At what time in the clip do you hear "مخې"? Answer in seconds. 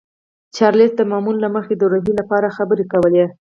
1.55-1.73